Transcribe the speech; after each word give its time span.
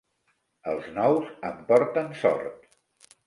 Els 0.71 0.87
nous 0.95 1.29
em 1.51 1.61
porten 1.71 2.09
sort. 2.25 2.65